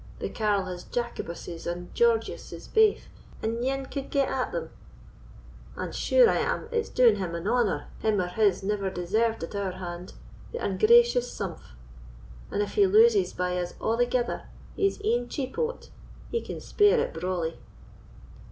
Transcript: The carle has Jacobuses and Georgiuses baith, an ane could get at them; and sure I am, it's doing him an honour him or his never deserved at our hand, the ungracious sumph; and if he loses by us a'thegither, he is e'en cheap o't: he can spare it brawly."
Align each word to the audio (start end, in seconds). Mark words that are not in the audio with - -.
The 0.17 0.29
carle 0.29 0.65
has 0.65 0.83
Jacobuses 0.83 1.67
and 1.71 1.93
Georgiuses 1.93 2.67
baith, 2.67 3.07
an 3.43 3.63
ane 3.63 3.85
could 3.85 4.09
get 4.09 4.29
at 4.29 4.51
them; 4.51 4.71
and 5.75 5.93
sure 5.93 6.27
I 6.27 6.37
am, 6.37 6.67
it's 6.71 6.89
doing 6.89 7.17
him 7.17 7.35
an 7.35 7.47
honour 7.47 7.87
him 7.99 8.19
or 8.19 8.25
his 8.29 8.63
never 8.63 8.89
deserved 8.89 9.43
at 9.43 9.53
our 9.55 9.73
hand, 9.73 10.13
the 10.51 10.57
ungracious 10.57 11.31
sumph; 11.31 11.75
and 12.49 12.63
if 12.63 12.73
he 12.73 12.87
loses 12.87 13.31
by 13.33 13.55
us 13.59 13.75
a'thegither, 13.79 14.45
he 14.75 14.87
is 14.87 14.99
e'en 15.05 15.29
cheap 15.29 15.59
o't: 15.59 15.91
he 16.31 16.41
can 16.41 16.59
spare 16.59 16.99
it 16.99 17.13
brawly." 17.13 17.59